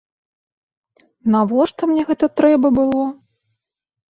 [1.35, 3.05] Навошта мне гэта трэба было?